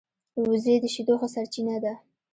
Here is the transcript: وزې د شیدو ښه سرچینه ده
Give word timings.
وزې 0.45 0.75
د 0.83 0.85
شیدو 0.93 1.13
ښه 1.19 1.27
سرچینه 1.33 1.75
ده 1.83 1.93